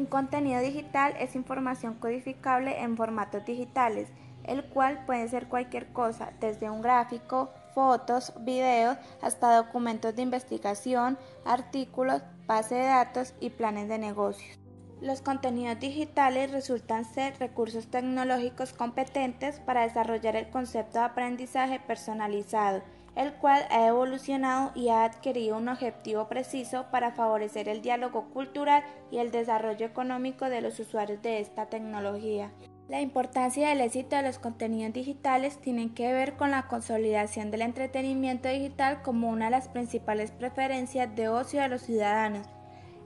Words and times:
Un 0.00 0.06
contenido 0.06 0.62
digital 0.62 1.14
es 1.20 1.36
información 1.36 1.92
codificable 1.92 2.80
en 2.80 2.96
formatos 2.96 3.44
digitales, 3.44 4.08
el 4.44 4.64
cual 4.64 5.04
puede 5.04 5.28
ser 5.28 5.46
cualquier 5.46 5.92
cosa, 5.92 6.32
desde 6.40 6.70
un 6.70 6.80
gráfico, 6.80 7.50
fotos, 7.74 8.32
videos, 8.40 8.96
hasta 9.20 9.54
documentos 9.54 10.16
de 10.16 10.22
investigación, 10.22 11.18
artículos, 11.44 12.22
base 12.46 12.76
de 12.76 12.86
datos 12.86 13.34
y 13.40 13.50
planes 13.50 13.90
de 13.90 13.98
negocios. 13.98 14.58
Los 15.02 15.20
contenidos 15.20 15.78
digitales 15.78 16.50
resultan 16.50 17.04
ser 17.04 17.38
recursos 17.38 17.88
tecnológicos 17.88 18.72
competentes 18.72 19.60
para 19.60 19.82
desarrollar 19.82 20.34
el 20.34 20.48
concepto 20.48 20.98
de 20.98 21.04
aprendizaje 21.04 21.78
personalizado, 21.78 22.80
el 23.16 23.32
cual 23.34 23.64
ha 23.70 23.86
evolucionado 23.86 24.72
y 24.74 24.88
ha 24.88 25.04
adquirido 25.04 25.56
un 25.56 25.68
objetivo 25.68 26.28
preciso 26.28 26.86
para 26.90 27.12
favorecer 27.12 27.68
el 27.68 27.82
diálogo 27.82 28.30
cultural 28.30 28.84
y 29.10 29.18
el 29.18 29.30
desarrollo 29.30 29.86
económico 29.86 30.46
de 30.46 30.60
los 30.60 30.78
usuarios 30.78 31.20
de 31.22 31.40
esta 31.40 31.66
tecnología. 31.66 32.50
La 32.88 33.00
importancia 33.00 33.68
del 33.68 33.80
éxito 33.82 34.16
de 34.16 34.22
los 34.22 34.38
contenidos 34.38 34.92
digitales 34.92 35.58
tiene 35.60 35.94
que 35.94 36.12
ver 36.12 36.36
con 36.36 36.50
la 36.50 36.66
consolidación 36.66 37.50
del 37.50 37.62
entretenimiento 37.62 38.48
digital 38.48 39.02
como 39.02 39.28
una 39.28 39.46
de 39.46 39.52
las 39.52 39.68
principales 39.68 40.32
preferencias 40.32 41.14
de 41.14 41.28
ocio 41.28 41.60
de 41.60 41.68
los 41.68 41.82
ciudadanos 41.82 42.48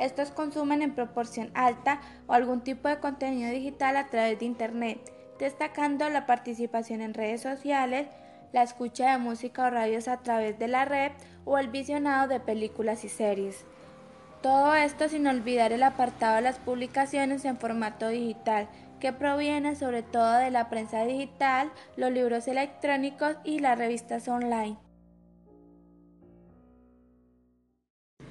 estos 0.00 0.30
consumen 0.30 0.80
en 0.80 0.94
proporción 0.94 1.50
alta 1.54 2.00
o 2.26 2.32
algún 2.32 2.62
tipo 2.62 2.88
de 2.88 2.98
contenido 3.00 3.50
digital 3.50 3.96
a 3.96 4.06
través 4.08 4.38
de 4.38 4.46
Internet, 4.46 4.98
destacando 5.38 6.08
la 6.08 6.26
participación 6.26 7.02
en 7.02 7.12
redes 7.14 7.42
sociales, 7.42 8.08
la 8.52 8.62
escucha 8.62 9.12
de 9.12 9.18
música 9.18 9.66
o 9.66 9.70
radios 9.70 10.08
a 10.08 10.18
través 10.18 10.58
de 10.58 10.68
la 10.68 10.84
red 10.84 11.12
o 11.44 11.58
el 11.58 11.68
visionado 11.68 12.28
de 12.28 12.40
películas 12.40 13.04
y 13.04 13.08
series. 13.08 13.64
Todo 14.42 14.74
esto 14.74 15.08
sin 15.08 15.26
olvidar 15.26 15.72
el 15.72 15.82
apartado 15.82 16.36
de 16.36 16.42
las 16.42 16.58
publicaciones 16.58 17.44
en 17.44 17.58
formato 17.58 18.08
digital, 18.08 18.68
que 18.98 19.12
proviene 19.12 19.76
sobre 19.76 20.02
todo 20.02 20.34
de 20.34 20.50
la 20.50 20.68
prensa 20.68 21.04
digital, 21.04 21.70
los 21.96 22.10
libros 22.10 22.48
electrónicos 22.48 23.36
y 23.44 23.58
las 23.58 23.76
revistas 23.76 24.28
online. 24.28 24.76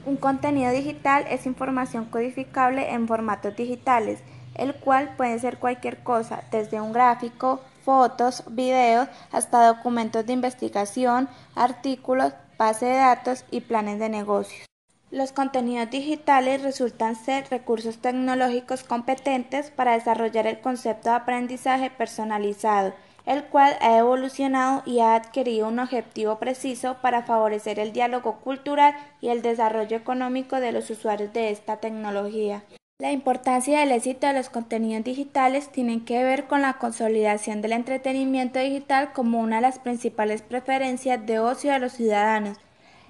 Un 0.05 0.17
contenido 0.17 0.71
digital 0.71 1.25
es 1.30 1.45
información 1.45 2.05
codificable 2.05 2.93
en 2.93 3.08
formatos 3.08 3.55
digitales, 3.55 4.23
el 4.55 4.73
cual 4.75 5.15
puede 5.17 5.38
ser 5.39 5.58
cualquier 5.58 6.02
cosa, 6.03 6.43
desde 6.52 6.81
un 6.81 6.93
gráfico, 6.93 7.61
fotos, 7.83 8.44
videos, 8.49 9.08
hasta 9.31 9.67
documentos 9.67 10.25
de 10.25 10.33
investigación, 10.33 11.30
artículos, 11.55 12.33
base 12.58 12.86
de 12.86 12.97
datos 12.97 13.45
y 13.52 13.61
planes 13.61 13.99
de 13.99 14.09
negocios. 14.09 14.66
Los 15.11 15.31
contenidos 15.31 15.89
digitales 15.89 16.61
resultan 16.61 17.16
ser 17.16 17.47
recursos 17.49 17.97
tecnológicos 17.97 18.83
competentes 18.83 19.71
para 19.71 19.94
desarrollar 19.94 20.45
el 20.45 20.61
concepto 20.61 21.09
de 21.09 21.16
aprendizaje 21.16 21.89
personalizado 21.89 22.94
el 23.30 23.44
cual 23.44 23.77
ha 23.81 23.95
evolucionado 23.95 24.81
y 24.88 25.02
ha 25.02 25.14
adquirido 25.14 25.67
un 25.67 25.77
objetivo 25.77 26.39
preciso 26.39 26.97
para 26.99 27.21
favorecer 27.21 27.80
el 27.80 27.93
diálogo 27.93 28.39
cultural 28.39 28.95
y 29.21 29.30
el 29.30 29.43
desarrollo 29.43 29.97
económico 29.97 30.59
de 30.59 30.71
los 30.71 30.89
usuarios 30.89 31.31
de 31.31 31.52
esta 31.52 31.77
tecnología. 31.77 32.64
La 33.02 33.14
importancia 33.14 33.80
del 33.80 33.94
éxito 33.94 34.28
de 34.28 34.33
los 34.33 34.50
contenidos 34.50 35.05
digitales 35.05 35.69
tiene 35.69 36.03
que 36.03 36.22
ver 36.22 36.47
con 36.47 36.61
la 36.61 36.73
consolidación 36.73 37.61
del 37.61 37.72
entretenimiento 37.72 38.59
digital 38.59 39.14
como 39.14 39.39
una 39.39 39.55
de 39.55 39.61
las 39.61 39.80
principales 39.80 40.42
preferencias 40.42 41.25
de 41.25 41.39
ocio 41.39 41.72
de 41.72 41.80
los 41.80 41.94
ciudadanos. 41.94 42.58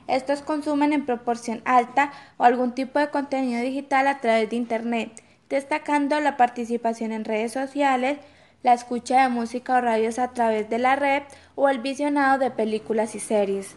Estos 0.05 0.43
consumen 0.43 0.93
en 0.93 1.07
proporción 1.07 1.63
alta 1.65 2.11
o 2.37 2.43
algún 2.43 2.75
tipo 2.75 2.99
de 2.99 3.09
contenido 3.09 3.63
digital 3.63 4.05
a 4.05 4.19
través 4.19 4.51
de 4.51 4.57
Internet, 4.57 5.23
destacando 5.49 6.19
la 6.19 6.37
participación 6.37 7.11
en 7.11 7.25
redes 7.25 7.51
sociales, 7.51 8.19
la 8.61 8.73
escucha 8.73 9.23
de 9.23 9.29
música 9.29 9.73
o 9.73 9.81
radios 9.81 10.19
a 10.19 10.33
través 10.33 10.69
de 10.69 10.77
la 10.77 10.97
red 10.97 11.23
o 11.55 11.67
el 11.67 11.79
visionado 11.79 12.37
de 12.37 12.51
películas 12.51 13.15
y 13.15 13.19
series. 13.19 13.73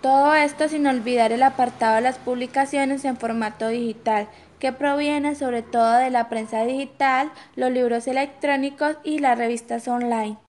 Todo 0.00 0.34
esto 0.34 0.68
sin 0.68 0.88
olvidar 0.88 1.30
el 1.30 1.44
apartado 1.44 1.94
de 1.94 2.00
las 2.02 2.18
publicaciones 2.18 3.04
en 3.04 3.16
formato 3.16 3.68
digital, 3.68 4.28
que 4.58 4.72
proviene 4.72 5.34
sobre 5.34 5.62
todo 5.62 5.92
de 5.94 6.10
la 6.10 6.28
prensa 6.28 6.64
digital, 6.64 7.30
los 7.56 7.70
libros 7.70 8.06
electrónicos 8.06 8.96
y 9.04 9.20
las 9.20 9.38
revistas 9.38 9.88
online. 9.88 10.36